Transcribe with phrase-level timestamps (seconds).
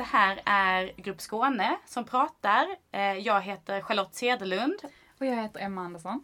[0.00, 2.66] Det här är Grupp Skåne som pratar.
[2.92, 4.78] Eh, Jag heter Charlotte Cederlund.
[5.18, 6.22] Och jag heter Emma Andersson.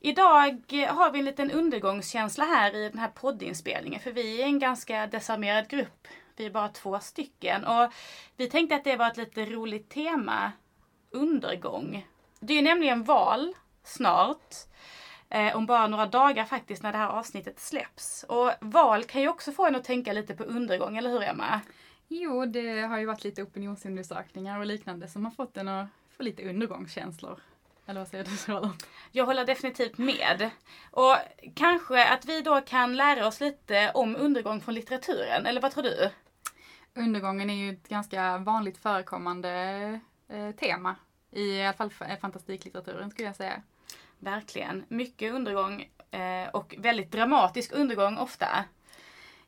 [0.00, 4.58] Idag har vi en liten undergångskänsla här i den här poddinspelningen för vi är en
[4.58, 6.08] ganska desarmerad grupp.
[6.36, 7.92] Vi är bara två stycken och
[8.36, 10.52] vi tänkte att det var ett lite roligt tema.
[11.10, 12.06] Undergång.
[12.40, 13.54] Det är ju nämligen val
[13.84, 14.54] snart.
[15.28, 18.24] Eh, om bara några dagar faktiskt när det här avsnittet släpps.
[18.28, 21.60] Och val kan ju också få en att tänka lite på undergång, eller hur Emma?
[22.12, 26.22] Jo, det har ju varit lite opinionsundersökningar och liknande som har fått en att få
[26.22, 27.40] lite undergångskänslor.
[27.86, 28.86] Eller vad säger du Charlotte?
[29.12, 30.50] Jag håller definitivt med.
[30.90, 31.16] Och
[31.54, 35.82] kanske att vi då kan lära oss lite om undergång från litteraturen, eller vad tror
[35.82, 36.10] du?
[36.94, 39.50] Undergången är ju ett ganska vanligt förekommande
[40.28, 40.96] eh, tema.
[41.30, 43.62] I alla fall fantastiklitteraturen skulle jag säga.
[44.18, 44.84] Verkligen.
[44.88, 48.64] Mycket undergång eh, och väldigt dramatisk undergång ofta.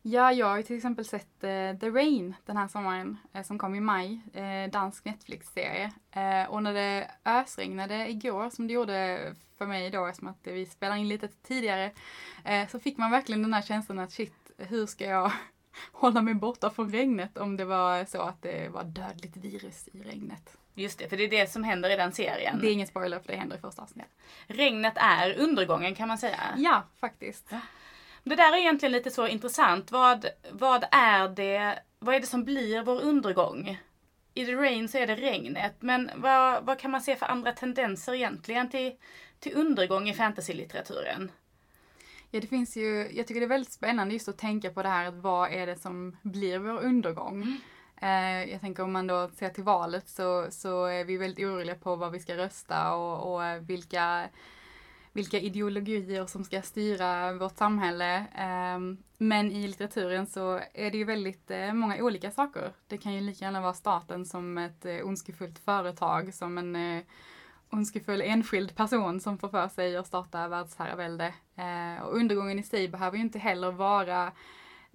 [0.04, 3.74] Ja, jag har till exempel sett eh, The Rain den här sommaren eh, som kom
[3.74, 4.20] i maj.
[4.32, 5.92] Eh, dansk Netflix-serie.
[6.10, 10.66] Eh, och när det ösregnade igår, som det gjorde för mig då eftersom att vi
[10.66, 11.90] spelar in lite tidigare,
[12.44, 15.32] eh, så fick man verkligen den här känslan att shit, hur ska jag
[15.92, 20.02] hålla mig borta från regnet om det var så att det var dödligt virus i
[20.02, 20.56] regnet.
[20.74, 22.58] Just det, för det är det som händer i den serien.
[22.60, 24.12] Det är ingen spoiler för det händer i första avsnittet.
[24.46, 26.40] Regnet är undergången kan man säga.
[26.56, 27.52] Ja, faktiskt.
[28.24, 29.92] Det där är egentligen lite så intressant.
[29.92, 33.78] Vad, vad är det, vad är det som blir vår undergång?
[34.34, 37.52] I The Rain så är det regnet, men vad, vad kan man se för andra
[37.52, 38.92] tendenser egentligen till,
[39.40, 41.30] till undergång i fantasylitteraturen?
[42.30, 44.88] Ja, det finns ju, jag tycker det är väldigt spännande just att tänka på det
[44.88, 47.60] här, vad är det som blir vår undergång?
[48.02, 51.74] Eh, jag tänker om man då ser till valet så, så är vi väldigt oroliga
[51.74, 54.28] på vad vi ska rösta och, och vilka,
[55.12, 58.26] vilka ideologier som ska styra vårt samhälle.
[58.34, 62.72] Ehm, men i litteraturen så är det ju väldigt eh, många olika saker.
[62.86, 67.02] Det kan ju lika gärna vara staten som ett eh, ondskefullt företag, som en eh,
[67.70, 71.34] ondskefull enskild person som får för sig att starta världsherravälde.
[72.02, 74.32] Och undergången i sig behöver ju inte heller vara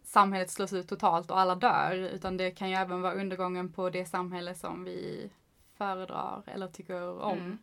[0.03, 3.89] samhället slås ut totalt och alla dör, utan det kan ju även vara undergången på
[3.89, 5.29] det samhälle som vi
[5.77, 7.37] föredrar eller tycker om.
[7.37, 7.57] Mm.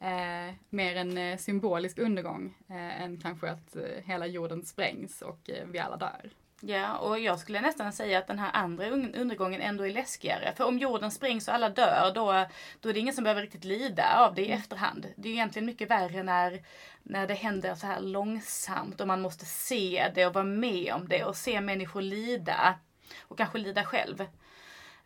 [0.00, 5.50] Eh, mer en eh, symbolisk undergång eh, än kanske att eh, hela jorden sprängs och
[5.50, 6.30] eh, vi alla dör.
[6.60, 10.52] Ja, och jag skulle nästan säga att den här andra un- undergången ändå är läskigare.
[10.56, 12.46] För om jorden sprängs och alla dör, då,
[12.80, 15.06] då är det ingen som behöver riktigt lida av det i efterhand.
[15.16, 16.62] Det är egentligen mycket värre när,
[17.02, 21.08] när det händer så här långsamt och man måste se det och vara med om
[21.08, 22.74] det och se människor lida.
[23.22, 24.24] Och kanske lida själv.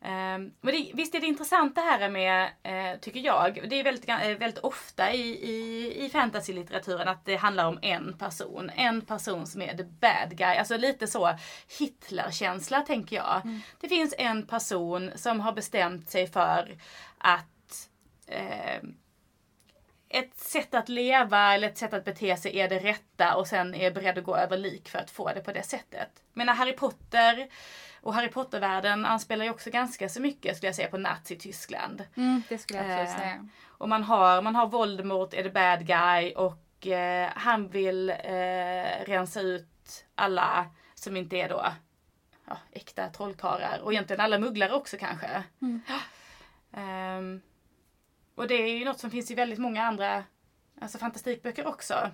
[0.02, 3.84] Ehm, men det, visst är det intressant det här med, eh, tycker jag, det är
[3.84, 8.70] väldigt, eh, väldigt ofta i, i, i fantasylitteraturen att det handlar om en person.
[8.76, 10.56] En person som är the bad guy.
[10.56, 11.34] Alltså lite så
[11.78, 13.60] Hitler-känsla tänker jag.
[13.80, 16.76] Det finns en person som har bestämt sig för
[17.18, 17.88] att
[18.26, 18.82] eh,
[20.08, 23.74] ett sätt att leva eller ett sätt att bete sig är det rätta och sen
[23.74, 26.10] är beredd att gå över lik för att få det på det sättet.
[26.32, 27.48] Men Harry Potter
[28.00, 32.04] och Harry Potter-världen anspelar ju också ganska så mycket skulle jag säga på Nazi-Tyskland.
[32.48, 33.48] det skulle jag absolut Eh, säga.
[33.66, 39.04] Och man har, man har Voldemort är the bad guy och eh, han vill eh,
[39.06, 41.66] rensa ut alla som inte är då
[42.46, 45.42] ja, äkta trollkarlar och egentligen alla mugglare också kanske.
[46.72, 47.40] Ehm,
[48.34, 50.24] och det är ju något som finns i väldigt många andra
[50.80, 52.10] alltså fantastikböcker också.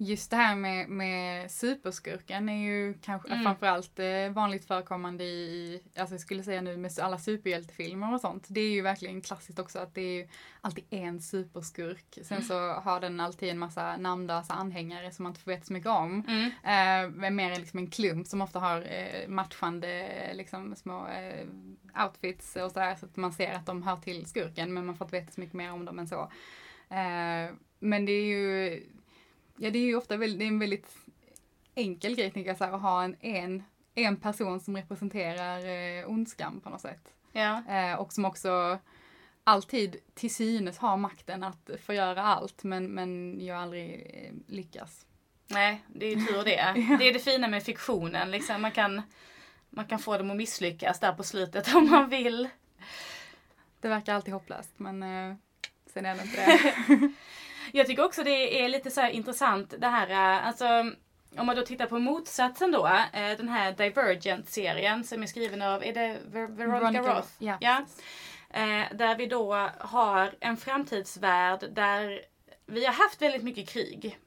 [0.00, 3.42] Just det här med, med superskurken är ju kanske Mm.
[3.44, 8.46] framförallt eh, vanligt förekommande i, alltså jag skulle säga nu med alla superhjältefilmer och sånt.
[8.48, 10.28] Det är ju verkligen klassiskt också att det är ju
[10.60, 12.18] alltid en superskurk.
[12.22, 15.72] Sen så har den alltid en massa namnlösa anhängare som man inte får veta så
[15.72, 16.24] mycket om.
[16.28, 17.24] Mm.
[17.24, 21.46] Eh, mer liksom en klump som ofta har eh, matchande liksom, små eh,
[22.04, 25.04] outfits och sådär så att man ser att de hör till skurken men man får
[25.04, 26.20] inte veta så mycket mer om dem än så.
[26.90, 28.82] Eh, men det är ju,
[29.58, 30.96] ja det är ju ofta väldigt, det är en väldigt
[31.74, 33.62] enkel grej tänker jag så här, att ha en, en,
[33.94, 37.14] en person som representerar eh, ondskan på något sätt.
[37.32, 37.62] Ja.
[37.68, 38.78] Eh, och som också
[39.44, 45.06] alltid till synes har makten att förgöra allt men, men jag aldrig eh, lyckas.
[45.46, 46.96] Nej, det är ju tur det.
[46.98, 48.30] Det är det fina med fiktionen.
[48.30, 48.62] Liksom.
[48.62, 49.02] Man, kan,
[49.70, 52.48] man kan få dem att misslyckas där på slutet om man vill.
[53.80, 55.34] det verkar alltid hopplöst men eh,
[55.86, 57.12] sen är det inte det.
[57.72, 60.66] Jag tycker också det är lite så intressant det här, eh, alltså
[61.36, 65.84] om man då tittar på motsatsen då, eh, den här Divergent-serien som är skriven av,
[65.84, 67.28] är det Ver- Veronica, Veronica Roth?
[67.38, 67.84] ja, ja.
[68.50, 72.20] Eh, där vi då har en framtidsvärld där
[72.66, 74.18] vi har haft väldigt mycket krig.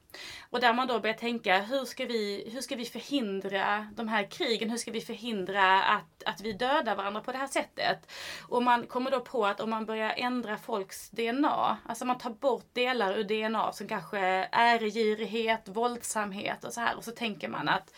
[0.50, 4.30] Och där man då börjar tänka, hur ska vi, hur ska vi förhindra de här
[4.30, 4.70] krigen?
[4.70, 8.10] Hur ska vi förhindra att, att vi dödar varandra på det här sättet?
[8.48, 12.30] Och man kommer då på att om man börjar ändra folks DNA, alltså man tar
[12.30, 14.18] bort delar ur DNA som kanske
[14.52, 16.96] äregirighet, våldsamhet och så här.
[16.96, 17.94] Och så tänker man att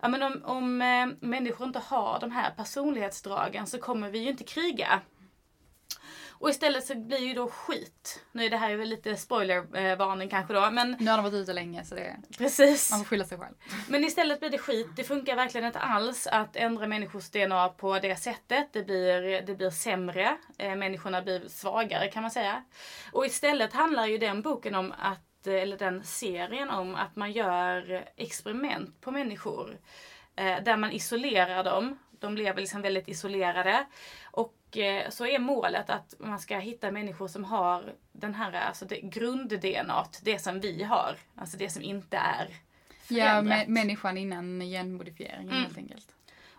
[0.00, 4.30] ja, men om, om eh, människor inte har de här personlighetsdragen så kommer vi ju
[4.30, 5.00] inte kriga.
[6.40, 8.24] Och istället så blir ju då skit.
[8.32, 11.34] Nu är det här ju väl lite spoilervarning kanske då, men Nu har de varit
[11.34, 12.90] ute länge så det, precis.
[12.90, 13.54] man får skylla sig själv.
[13.88, 14.88] Men istället blir det skit.
[14.96, 18.72] Det funkar verkligen inte alls att ändra människors DNA på det sättet.
[18.72, 20.36] Det blir, det blir sämre.
[20.58, 22.64] Eh, människorna blir svagare kan man säga.
[23.12, 27.32] Och istället handlar ju den boken om att, eh, eller den serien om att man
[27.32, 29.78] gör experiment på människor.
[30.36, 31.98] Eh, där man isolerar dem.
[32.20, 33.86] De lever liksom väldigt isolerade.
[34.30, 34.54] Och
[35.10, 40.38] så är målet att man ska hitta människor som har den här, alltså grund-DNA, det
[40.38, 41.16] som vi har.
[41.36, 42.48] Alltså det som inte är
[43.08, 43.58] Ja, förändrat.
[43.58, 45.62] mä- människan innan genmodifieringen Mm.
[45.62, 46.06] helt enkelt.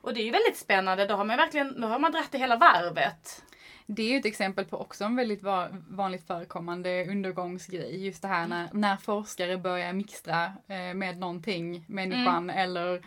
[0.01, 1.05] Och det är ju väldigt spännande.
[1.07, 3.43] Då har man verkligen, då har man dratt det hela varvet.
[3.85, 8.05] Det är ju ett exempel på också en väldigt va- vanligt förekommande undergångsgrej.
[8.05, 13.01] Just det här när, när forskare börjar mixtra eh, med någonting, människan eller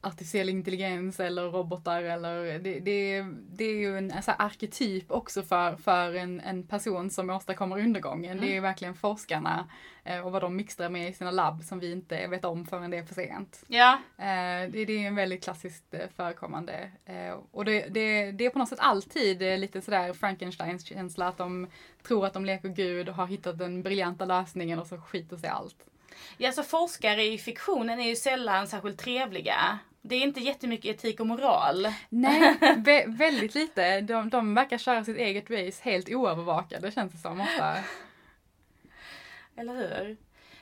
[0.00, 5.10] artificiell intelligens eller robotar eller det, det, det är ju en, en så här arketyp
[5.10, 8.40] också för, för en, en person som åstadkommer undergången.
[8.40, 9.68] Det är ju verkligen forskarna
[10.04, 12.90] eh, och vad de mixtrar med i sina labb som vi inte vet om förrän
[12.90, 13.64] det är för sent.
[13.68, 16.90] Ja, Eh, det, det är en väldigt klassiskt eh, förekommande.
[17.04, 21.28] Eh, och det, det, det är på något sätt alltid eh, lite sådär Frankensteins känsla
[21.28, 21.66] att de
[22.02, 25.50] tror att de leker gud och har hittat den briljanta lösningen och så skiter sig
[25.50, 25.86] allt.
[26.36, 29.78] Ja så forskare i fiktionen är ju sällan särskilt trevliga.
[30.02, 31.88] Det är inte jättemycket etik och moral.
[32.08, 34.00] Nej, vä- väldigt lite.
[34.00, 37.74] De, de verkar köra sitt eget race helt oövervakade känns det som ofta.
[39.56, 40.16] Eller hur?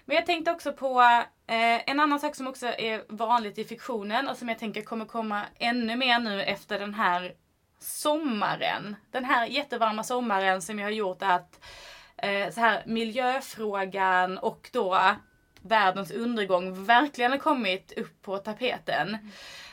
[0.05, 1.01] Men jag tänkte också på
[1.47, 5.05] eh, en annan sak som också är vanligt i fiktionen och som jag tänker kommer
[5.05, 7.35] komma ännu mer nu efter den här
[7.79, 8.97] sommaren.
[9.11, 11.65] Den här jättevarma sommaren som jag har gjort att
[12.17, 15.17] eh, så här miljöfrågan och då
[15.69, 19.17] världens undergång verkligen har kommit upp på tapeten.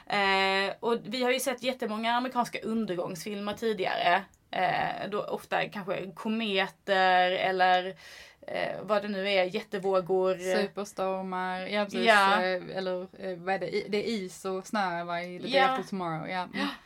[0.08, 4.24] Eh, och vi har ju sett jättemånga amerikanska undergångsfilmer tidigare.
[4.52, 7.96] Eh, då ofta kanske kometer eller
[8.48, 10.56] eh, vad det nu är, jättevågor.
[10.56, 12.06] Superstormar, ja precis.
[12.06, 12.44] Ja.
[12.44, 13.84] Eh, Eller eh, vad är det?
[13.90, 15.66] Det är is och snö va, i The Day Ja.
[15.70, 16.30] After Tomorrow.
[16.30, 16.48] Ja.
[16.54, 16.68] Mm.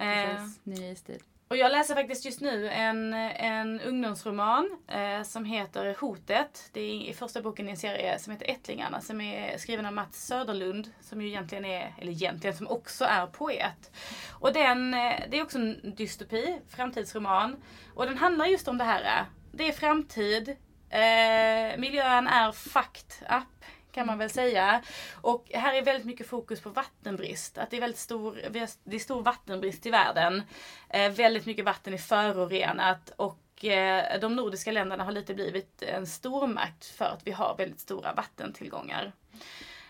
[0.00, 0.60] Eh, Precis.
[0.62, 6.70] Ny istid och jag läser faktiskt just nu en, en ungdomsroman eh, som heter Hotet.
[6.72, 9.92] Det är i första boken i en serie som heter Ättlingarna som är skriven av
[9.92, 13.92] Mats Söderlund som ju egentligen är, eller egentligen som också är poet.
[14.30, 17.56] Och den, eh, det är också en dystopi, framtidsroman.
[17.94, 19.24] Och den handlar just om det här.
[19.52, 20.48] Det är framtid,
[20.90, 24.82] eh, miljön är fucked up kan man väl säga.
[25.14, 27.58] Och här är väldigt mycket fokus på vattenbrist.
[27.58, 28.40] Att det är väldigt stor,
[28.84, 30.42] det är stor vattenbrist i världen.
[30.88, 36.06] Eh, väldigt mycket vatten är förorenat och eh, de nordiska länderna har lite blivit en
[36.06, 39.12] stormakt för att vi har väldigt stora vattentillgångar.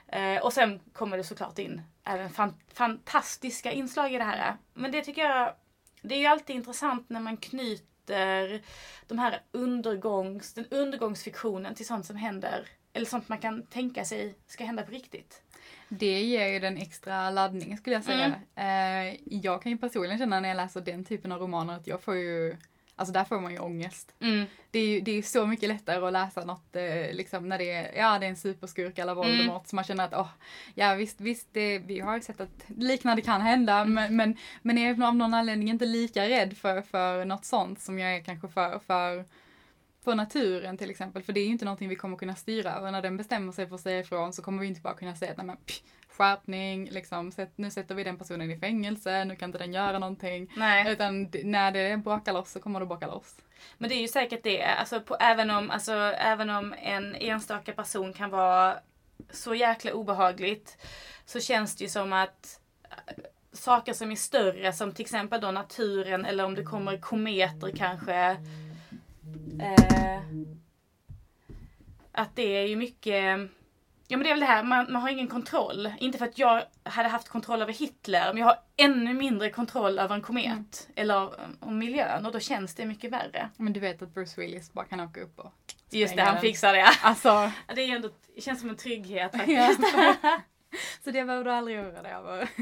[0.08, 4.56] Eh, och sen kommer det såklart in även fantastiska inslag i det här.
[4.74, 5.54] Men det tycker jag,
[6.02, 8.62] det är ju alltid intressant när man knyter
[9.06, 14.34] de här undergångs, den undergångsfiktionen till sånt som händer, eller sånt man kan tänka sig
[14.46, 15.42] ska hända på riktigt.
[15.88, 18.34] Det ger ju den extra laddning skulle jag säga.
[18.54, 22.02] Eh, jag kan ju personligen känna när jag läser den typen av romaner att jag
[22.02, 22.56] får ju,
[22.96, 24.14] alltså där får man ju ångest.
[24.20, 24.46] Mm.
[24.70, 27.70] Det är ju det är så mycket lättare att läsa något eh, liksom när det
[27.70, 30.30] är, ja det är en superskurk eller Voldemort som man känner att åh,
[30.74, 34.78] ja visst, visst det, vi har ju sett att liknande kan hända men, men, men
[34.78, 38.48] är av någon anledning inte lika rädd för, för något sånt som jag är kanske
[38.48, 39.24] för, för
[40.08, 42.90] för naturen till exempel, för det är ju inte någonting vi kommer kunna styra över.
[42.90, 45.30] När den bestämmer sig för att säga ifrån så kommer vi inte bara kunna säga
[45.30, 49.48] att nej men pff, skärpning, liksom, nu sätter vi den personen i fängelse, nu kan
[49.48, 50.52] inte den göra någonting.
[50.56, 50.92] Nej.
[50.92, 53.36] Utan när det brakar loss så kommer det brakar loss.
[53.78, 57.72] Men det är ju säkert det, alltså, på, även, om, alltså, även om en enstaka
[57.72, 58.78] person kan vara
[59.30, 60.76] så jäkla obehagligt
[61.24, 63.14] så känns det ju som att äh,
[63.52, 68.36] saker som är större som till exempel då naturen eller om det kommer kometer kanske.
[69.60, 70.22] Eh,
[72.12, 73.50] att det är ju mycket
[74.10, 75.92] Ja men det är väl det här, man, man har ingen kontroll.
[75.98, 79.98] Inte för att jag hade haft kontroll över Hitler, men jag har ännu mindre kontroll
[79.98, 80.46] över en komet.
[80.46, 80.92] Mm.
[80.94, 83.48] Eller um, om miljön och då känns det mycket värre.
[83.56, 85.52] Men du vet att Bruce Willis bara kan åka upp och
[85.90, 86.40] Just det, han den.
[86.40, 86.88] fixar det.
[87.02, 89.38] Alltså, Det är ändå, det känns som en trygghet Ja.
[89.38, 89.80] faktiskt.
[91.04, 92.48] så det behöver du aldrig göra det över.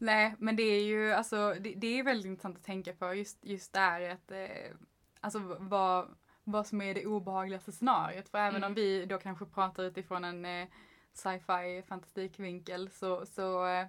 [0.00, 3.44] Nej, men det är ju alltså, det, det är väldigt intressant att tänka på just,
[3.44, 4.72] just där att, eh,
[5.20, 6.08] alltså vad,
[6.44, 8.28] vad som är det obehagligaste scenariot.
[8.28, 8.66] För även Mm.
[8.66, 10.68] om vi då kanske pratar utifrån en eh,
[11.12, 13.86] sci-fi fantastikvinkel så, så, eh,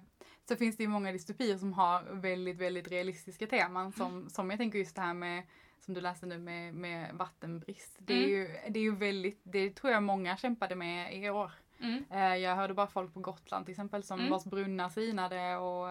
[0.48, 4.58] så finns det ju många dystopier som har väldigt, väldigt realistiska teman som, som jag
[4.58, 5.42] tänker just det här med
[5.78, 7.96] som du läste nu med, med vattenbrist.
[7.98, 8.30] Det är, Mm.
[8.30, 11.52] ju, det är ju väldigt, det tror jag många kämpade med i år.
[11.82, 12.04] Mm.
[12.10, 14.30] Eh, Jag hörde bara folk på Gotland till exempel som Mm.
[14.30, 15.84] vars brunnar sinade och,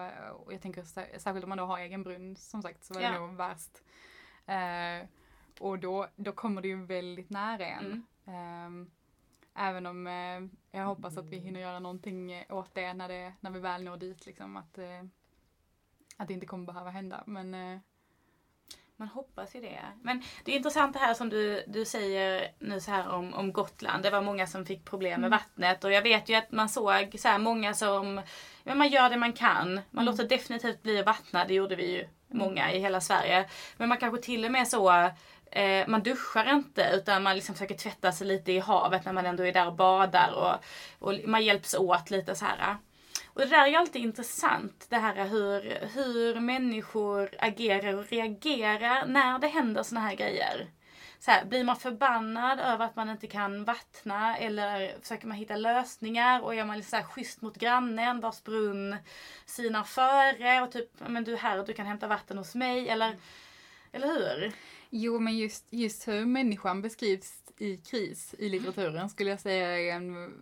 [0.44, 2.98] och jag tänker sär- särskilt om man då har egen brunn som sagt så är
[2.98, 3.20] det Ja.
[3.26, 3.82] nog värst.
[4.46, 5.08] Eh,
[5.60, 7.84] och då, då kommer det ju väldigt nära en.
[7.86, 8.04] Mm.
[8.26, 8.90] Ehm,
[9.54, 10.40] även om eh,
[10.80, 13.84] jag hoppas att vi hinner göra någonting eh, åt det när, det, när vi väl
[13.84, 15.02] når dit liksom att, eh,
[16.16, 17.24] att det inte kommer behöva hända.
[17.26, 17.78] Men eh,
[19.02, 19.80] Man hoppas ju det.
[20.02, 23.52] Men det är intressant det här som du, du säger nu så här om, om
[23.52, 24.02] Gotland.
[24.02, 25.38] Det var många som fick problem med Mm.
[25.38, 28.22] vattnet och jag vet ju att man såg så här många som,
[28.64, 29.74] ja, man gör det man kan.
[29.74, 30.04] Man Mm.
[30.04, 33.48] låter definitivt bli att vattna, det gjorde vi ju många i hela Sverige.
[33.76, 35.10] Men man kanske till och med så
[35.54, 39.26] Eh, man duschar inte utan man liksom försöker tvätta sig lite i havet när man
[39.26, 40.54] ändå är där och badar och,
[41.08, 42.76] och man hjälps åt lite så här.
[43.34, 49.06] Och det där är ju alltid intressant, det här hur, hur människor agerar och reagerar
[49.06, 50.66] när det händer såna här grejer.
[51.18, 55.56] Så här, blir man förbannad över att man inte kan vattna eller försöker man hitta
[55.56, 58.96] lösningar och är man lite så här schysst mot grannen vars brunn
[59.46, 63.16] sinar före och typ, men du här, du kan hämta vatten hos mig eller,
[63.92, 64.52] eller hur?
[64.90, 69.96] Jo, men just, just hur människan beskrivs i kris i litteraturen skulle jag säga är
[69.96, 70.32] en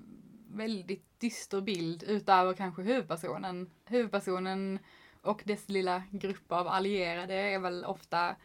[0.51, 3.71] väldigt dyster bild utöver kanske huvudpersonen.
[3.85, 4.79] Huvudpersonen
[5.23, 8.37] och dess lilla grupp av allierade är väl ofta,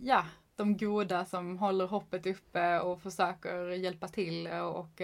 [0.00, 0.24] ja,
[0.56, 5.00] de goda som håller hoppet uppe och försöker hjälpa till och och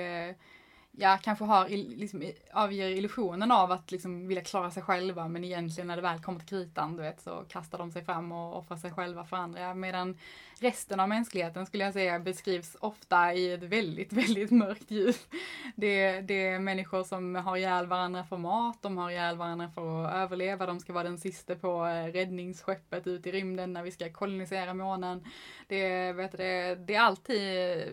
[0.93, 5.87] ja, kanske har, liksom, avger illusionen av att liksom vilja klara sig själva men egentligen
[5.87, 8.77] när det väl kommer till kritan, du vet, så kastar de sig fram och offrar
[8.77, 9.75] sig själva för andra.
[9.75, 10.19] Medan
[10.61, 15.29] resten av mänskligheten skulle jag säga beskrivs ofta i ett väldigt, väldigt mörkt ljus.
[15.77, 20.05] Det, det är människor som har ihjäl varandra för mat, de har ihjäl varandra för
[20.05, 23.91] att överleva, de ska vara den sista på eh, räddningsskeppet ut i rymden när vi
[23.91, 25.25] ska kolonisera månen.
[25.69, 27.87] Det, vet du, det, det är alltid, eh,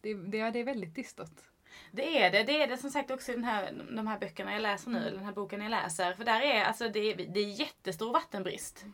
[0.00, 1.49] det, det, det är väldigt dystert.
[1.92, 2.42] Det är det.
[2.42, 4.98] Det är det som sagt också i den här, de här böckerna jag läser nu,
[4.98, 5.14] Mm.
[5.14, 6.12] den här boken jag läser.
[6.12, 8.84] För där är alltså det är, det är jättestor vattenbrist.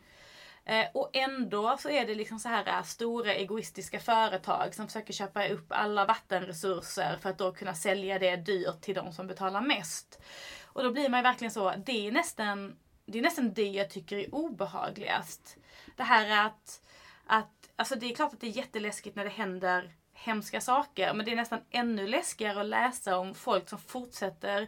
[0.65, 5.13] Eh, och ändå så är det liksom så här äh, stora egoistiska företag som försöker
[5.13, 9.61] köpa upp alla vattenresurser för att då kunna sälja det dyrt till de som betalar
[9.61, 10.21] mest.
[10.63, 12.75] Och då blir man ju verkligen så, det är nästan
[13.05, 15.57] det, är nästan det jag tycker är obehagligast.
[15.95, 16.81] Det här att,
[17.25, 21.13] att, alltså det är klart att det är jätteläskigt när det händer hemska saker.
[21.13, 24.61] Men det är nästan ännu läskigare att läsa om folk som fortsätter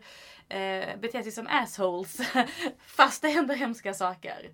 [0.50, 2.22] eh, bete sig som assholes
[2.80, 4.50] fast det händer hemska saker.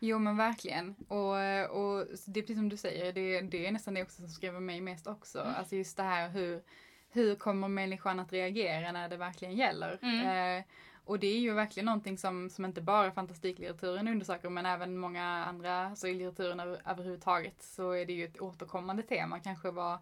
[0.00, 0.94] Jo men verkligen.
[1.08, 1.34] Och,
[1.70, 4.60] och det är precis som du säger, det, det är nästan det också som skriver
[4.60, 5.40] mig mest också.
[5.40, 5.54] Mm.
[5.54, 6.62] Alltså just det här hur,
[7.10, 9.98] hur kommer människan att reagera när det verkligen gäller?
[10.02, 10.58] Mm.
[10.58, 10.64] Eh,
[11.04, 15.24] och det är ju verkligen någonting som, som inte bara fantastiklitteraturen undersöker men även många
[15.24, 19.98] andra, alltså i litteraturen över, överhuvudtaget så är det ju ett återkommande tema kanske var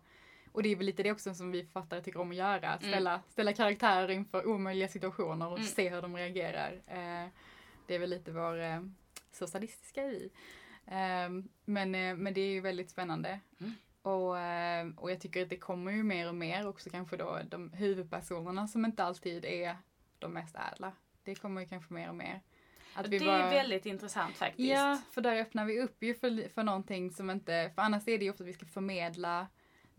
[0.52, 2.82] och det är väl lite det också som vi författare tycker om att göra, att
[2.82, 2.92] Mm.
[2.92, 5.68] ställa, ställa karaktärer inför omöjliga situationer och Mm.
[5.68, 6.72] se hur de reagerar.
[6.86, 7.28] Eh,
[7.86, 8.80] det är väl lite vår eh,
[9.32, 10.30] så sadistiska i.
[10.86, 13.40] Ehm, men, eh, men det är ju väldigt spännande.
[13.60, 13.72] Mm.
[14.02, 17.40] Och, eh, och jag tycker att det kommer ju mer och mer också kanske då
[17.48, 19.76] de huvudpersonerna som inte alltid är
[20.18, 20.92] de mest ädla.
[21.24, 22.40] Det kommer ju kanske mer och mer.
[22.94, 24.70] Att det vi är bara- väldigt intressant faktiskt.
[24.72, 28.18] Ja, för där öppnar vi upp ju för, för någonting som inte, för annars är
[28.18, 29.46] det ju ofta att vi ska förmedla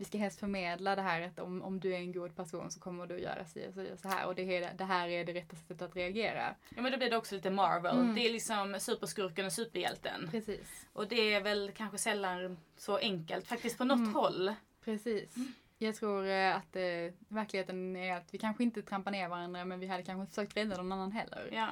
[0.02, 2.80] vi ska helst förmedla det här att om, om du är en god person så
[2.80, 3.60] kommer du göra så,
[3.92, 6.54] och så här och det, är, det här är det rätta sättet att reagera.
[6.76, 7.98] Ja men då blir det också lite Marvel.
[7.98, 8.14] Mm.
[8.14, 10.28] Det är liksom superskurken och superhjälten.
[10.30, 10.86] Precis.
[10.92, 14.14] Och det är väl kanske sällan så enkelt faktiskt på något Mm.
[14.14, 14.54] håll.
[14.84, 15.34] Precis.
[15.78, 19.80] Jag tror eh, att eh, verkligheten är att vi kanske inte trampar ner varandra men
[19.80, 21.48] vi hade kanske inte försökt rädda någon annan heller.
[21.52, 21.68] Ja.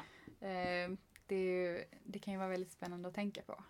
[0.49, 0.91] Eh,
[1.27, 3.63] det, ju, det kan ju vara väldigt spännande att tänka på.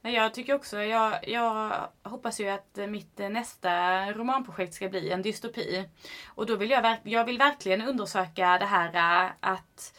[0.00, 3.70] Men jag tycker också, jag, jag hoppas ju att mitt nästa
[4.12, 5.88] romanprojekt ska bli en dystopi.
[6.26, 9.94] Och då vill jag, jag vill verkligen undersöka det här äh, att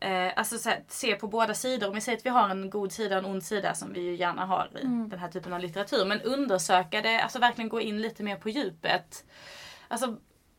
[0.00, 1.88] eh, alltså så här, se på båda sidor.
[1.88, 4.00] Om vi säger att vi har en god sida och en ond sida som vi
[4.00, 5.08] ju gärna har i Mm.
[5.08, 6.04] den här typen av litteratur.
[6.04, 9.24] Men undersöka det, alltså verkligen gå in lite mer på djupet.
[9.88, 10.16] Alltså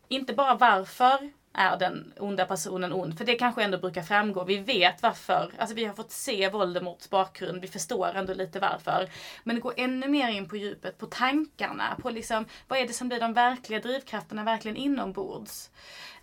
[0.07, 3.17] inte bara varför är den onda personen ond?
[3.17, 4.43] För det kanske ändå brukar framgå.
[4.43, 5.51] Vi vet varför.
[5.57, 7.61] Alltså vi har fått se Voldemorts bakgrund.
[7.61, 9.09] Vi förstår ändå lite varför.
[9.43, 11.97] Men gå ännu mer in på djupet, på tankarna.
[12.01, 15.69] På liksom, vad är det som blir de verkliga drivkrafterna verkligen inombords?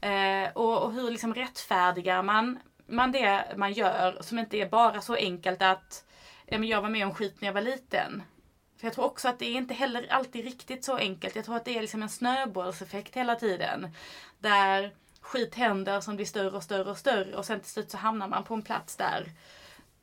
[0.00, 5.00] Eh, och, och hur liksom rättfärdigar man, man det man gör som inte är bara
[5.00, 6.04] så enkelt att
[6.46, 8.22] ja, men jag var med om skit när jag var liten.
[8.82, 11.36] För jag tror också att det är inte heller alltid riktigt så enkelt.
[11.36, 13.88] Jag tror att det är liksom en snöbollseffekt hela tiden.
[14.38, 14.92] Där
[15.22, 18.28] skit händer som blir större och större och större och sen till slut så hamnar
[18.28, 19.26] man på en plats där,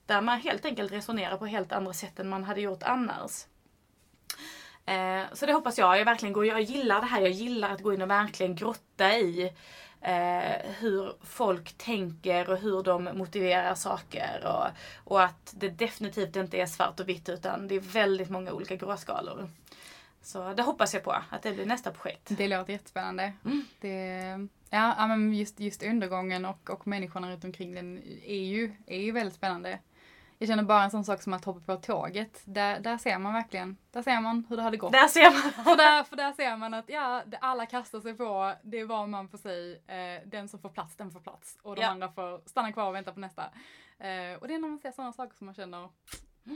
[0.05, 3.45] där man helt enkelt resonerar på helt andra sätt än man hade gjort annars.
[4.85, 5.99] Eh, så det hoppas jag.
[5.99, 7.21] Jag verkligen går, jag gillar det här.
[7.21, 9.53] Jag gillar att gå in och verkligen grotta i
[10.01, 14.45] eh, hur folk tänker och hur de motiverar saker.
[14.45, 14.67] Och,
[15.13, 18.75] och att det definitivt inte är svart och vitt utan det är väldigt många olika
[18.75, 19.49] gråskalor.
[20.21, 22.27] Så det hoppas jag på, att det blir nästa projekt.
[22.27, 23.33] Det låter jättespännande.
[23.45, 23.65] Mm.
[23.79, 28.99] Det, ja, men just, just undergången och, och människorna runt omkring den är ju, är
[28.99, 29.79] ju väldigt spännande.
[30.41, 32.41] Jag känner bara en sån sak som att hoppa på tåget.
[32.45, 34.91] Där, där ser man verkligen, där ser man hur det hade gått.
[34.91, 35.65] Där ser man!
[35.65, 39.07] för, där, för där ser man att ja, alla kastar sig på, det är var
[39.07, 41.57] man får sig, eh, den som får plats, den får plats.
[41.61, 41.87] Och de ja.
[41.87, 43.43] andra får stanna kvar och vänta på nästa.
[43.99, 45.89] Eh, och det är när man ser sådana saker som man känner,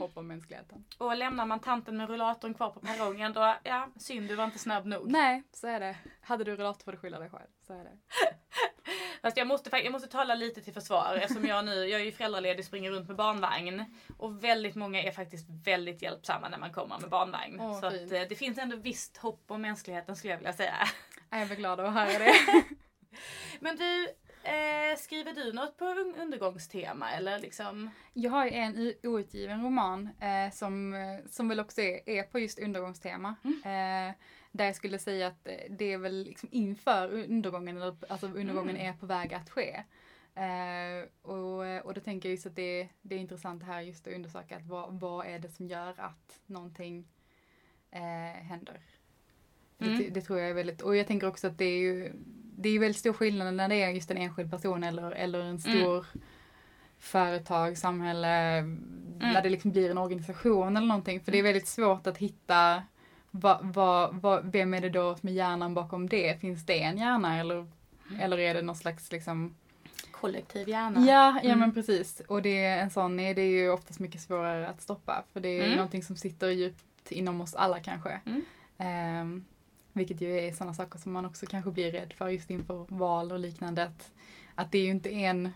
[0.00, 0.84] hopp om mänskligheten.
[0.98, 4.58] Och lämnar man tanten med rullatorn kvar på perrongen då, ja, synd du var inte
[4.58, 5.10] snabb nog.
[5.10, 5.96] Nej, så är det.
[6.20, 7.48] Hade du rullator får du skylla dig själv.
[7.66, 7.98] Så är det.
[9.22, 12.12] Fast jag måste, jag måste tala lite till försvar eftersom jag nu, jag är ju
[12.12, 13.84] föräldraledig, springer runt med barnvagn.
[14.18, 17.60] Och väldigt många är faktiskt väldigt hjälpsamma när man kommer med barnvagn.
[17.60, 20.74] Oh, så att, eh, det finns ändå visst hopp om mänskligheten skulle jag vilja säga.
[21.30, 22.34] Jag är glad att höra det.
[23.60, 24.08] Men du,
[24.44, 25.84] Eh, skriver du något på
[26.18, 27.90] undergångstema eller liksom?
[28.12, 32.38] Jag har ju en outgiven roman eh, som, eh, som väl också är, är på
[32.38, 33.34] just undergångstema.
[33.44, 33.58] Mm.
[33.64, 34.14] Eh,
[34.52, 38.88] där jag skulle säga att eh, det är väl liksom inför undergången, alltså undergången mm.
[38.88, 39.84] är på väg att ske.
[40.34, 44.14] Eh, och, och då tänker jag just att det, det är intressant här just att
[44.14, 47.08] undersöka att vad, vad är det som gör att någonting
[48.42, 48.80] händer.
[49.78, 49.98] Mm.
[49.98, 52.12] Det, det, tror jag är väldigt, och jag tänker också att det är ju
[52.56, 55.58] det är väldigt stor skillnad när det är just en enskild person eller, eller en
[55.58, 56.26] stor mm.
[56.98, 58.82] företag, samhälle, mm.
[59.18, 61.20] när det liksom blir en organisation eller någonting.
[61.20, 61.52] För det är mm.
[61.52, 62.82] väldigt svårt att hitta
[63.30, 66.40] va, va, va, vem är det då med hjärnan bakom det?
[66.40, 68.20] Finns det en hjärna eller, mm.
[68.20, 69.54] eller är det någon slags liksom
[70.10, 71.00] kollektiv hjärna.
[71.00, 71.58] Ja, ja mm.
[71.58, 72.22] men precis.
[72.28, 75.24] Och det är en sån är det är ju oftast mycket svårare att stoppa.
[75.32, 75.76] För det är mm.
[75.76, 78.20] någonting som sitter djupt inom oss alla kanske.
[78.26, 78.42] Mm.
[79.22, 79.44] Um,
[79.94, 83.32] vilket ju är sådana saker som man också kanske blir rädd för just inför val
[83.32, 83.82] och liknande.
[83.82, 84.12] Att,
[84.54, 85.50] att det är ju inte en,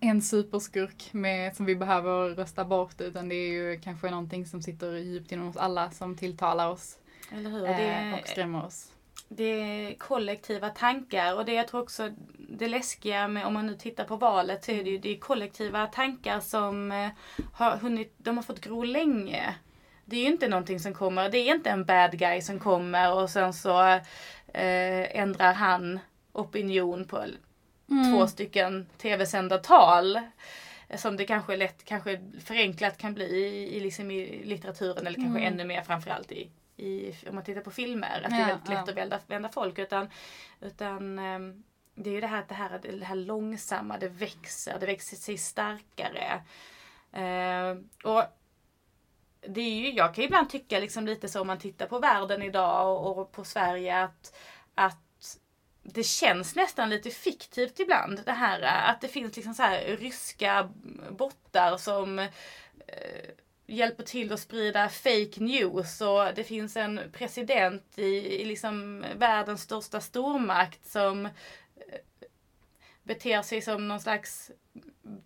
[0.00, 4.62] en superskurk med, som vi behöver rösta bort utan det är ju kanske någonting som
[4.62, 6.98] sitter djupt inom oss alla som tilltalar oss.
[7.32, 7.66] Eller hur?
[7.66, 8.92] Eh, och skrämmer oss.
[9.28, 13.74] Det är kollektiva tankar och det jag tror också det läskiga med om man nu
[13.74, 17.08] tittar på valet så är det ju det är kollektiva tankar som eh,
[17.52, 19.54] har hunnit, de har fått gro länge
[20.10, 23.12] det är ju inte någonting som kommer, det är inte en bad guy som kommer
[23.14, 23.80] och sen så
[24.54, 26.00] eh, ändrar han
[26.32, 27.24] opinion på
[27.90, 28.12] mm.
[28.12, 30.20] två stycken tv-sända tal.
[30.96, 35.40] Som det kanske lätt, kanske förenklat kan bli i, i, liksom i litteraturen eller kanske
[35.40, 35.52] mm.
[35.52, 38.22] ännu mer framförallt i, i, om man tittar på filmer.
[38.24, 38.92] Att ja, det är väldigt lätt ja.
[38.92, 39.78] att vända, vända folk.
[39.78, 40.08] Utan,
[40.60, 41.62] utan um,
[41.94, 45.38] det är ju det här, det här, det här långsamma, det växer, det växer sig
[45.38, 46.42] starkare.
[47.16, 48.24] Uh, och
[49.48, 52.42] det är ju, jag kan ibland tycka liksom lite så om man tittar på världen
[52.42, 54.36] idag och, och på Sverige att,
[54.74, 55.38] att
[55.82, 60.70] det känns nästan lite fiktivt ibland det här att det finns liksom så här ryska
[61.10, 62.28] bottar som eh,
[63.66, 69.62] hjälper till att sprida fake news och det finns en president i, i liksom världens
[69.62, 71.32] största stormakt som eh,
[73.02, 74.50] beter sig som någon slags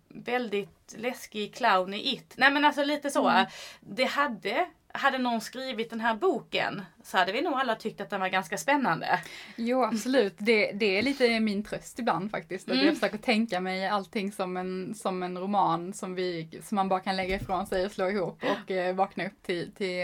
[0.07, 2.33] väldigt läskig clown i It.
[2.37, 3.27] Nej men alltså lite så.
[3.27, 3.45] Mm.
[3.79, 8.09] Det hade hade någon skrivit den här boken så hade vi nog alla tyckt att
[8.09, 9.19] den var ganska spännande.
[9.55, 12.67] Jo absolut, det, det är lite min tröst ibland faktiskt.
[12.67, 12.85] Att mm.
[12.85, 16.99] jag försöker tänka mig allting som en, som en roman som, vi, som man bara
[16.99, 20.03] kan lägga ifrån sig och slå ihop och eh, vakna upp till, till,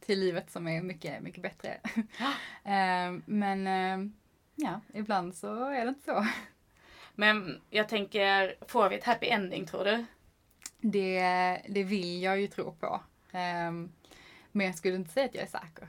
[0.00, 1.68] till livet som är mycket, mycket bättre.
[2.64, 4.10] eh, men eh,
[4.54, 6.26] ja, ibland så är det inte så.
[7.20, 10.04] Men jag tänker, får vi ett happy ending tror du?
[10.80, 11.20] Det,
[11.68, 13.00] det vill jag ju tro på.
[13.32, 13.92] Um,
[14.52, 15.88] men jag skulle inte säga att jag är säker.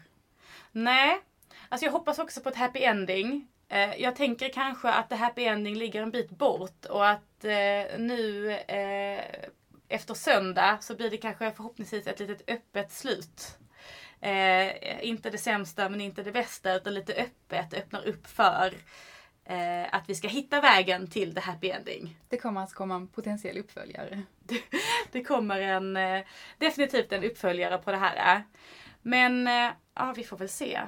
[0.71, 1.21] Nej,
[1.69, 3.47] alltså jag hoppas också på ett happy ending.
[3.73, 7.99] Uh, jag tänker kanske att det happy ending ligger en bit bort och att uh,
[7.99, 9.51] nu uh,
[9.87, 13.57] efter söndag så blir det kanske förhoppningsvis ett litet öppet slut.
[15.01, 18.73] inte det sämsta men inte det bästa utan lite öppet, öppnar upp för
[19.45, 22.17] eh, att vi ska hitta vägen till the happy ending.
[22.29, 24.21] Det kommer alltså komma en potentiell uppföljare.
[25.11, 26.23] Det kommer en, eh,
[26.57, 28.43] definitivt en uppföljare på det här.
[29.01, 30.81] Men eh, ja, vi får väl se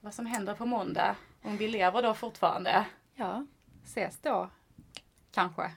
[0.00, 1.16] vad som händer på måndag.
[1.42, 2.84] Om vi lever då fortfarande.
[3.14, 3.46] Ja,
[3.84, 4.50] ses då.
[5.32, 5.70] Kanske.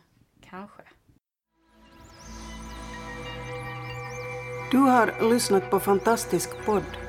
[0.50, 0.82] Kanske.
[4.72, 7.09] Du har lyssnat på Fantastisk podd.